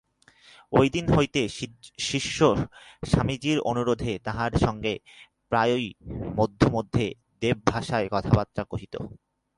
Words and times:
ঐদিন 0.73 1.05
হইতে 1.15 1.41
শিষ্য 1.99 2.37
স্বামীজীর 3.03 3.57
অনুরোধে 3.61 4.11
তাঁহার 4.25 4.53
সঙ্গে 4.65 4.93
প্রায়ই 5.51 5.87
মধ্যে 6.35 6.67
মধ্যে 6.75 7.05
দেবভাষায় 7.41 8.07
কথাবার্তা 8.11 8.63
কহিত। 8.63 8.95